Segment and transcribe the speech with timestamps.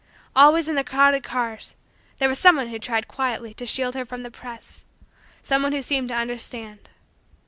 [0.35, 1.75] Always, in the crowded cars,
[2.17, 4.83] there was some one who tried quietly to shield her from the press
[5.43, 6.89] some one who seemed to understand.